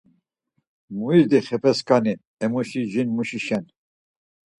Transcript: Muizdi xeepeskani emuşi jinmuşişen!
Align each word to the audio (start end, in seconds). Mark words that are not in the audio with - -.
Muizdi 0.95 1.39
xeepeskani 1.47 2.13
emuşi 2.45 2.81
jinmuşişen! 2.91 3.63